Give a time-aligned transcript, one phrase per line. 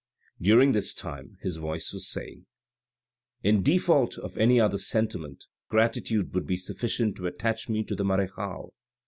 [0.41, 2.47] During this time his voice was saying,
[3.43, 8.03] "In default of any other sentiment, gratitude would be sufficient to attach me to the
[8.03, 8.73] marechale.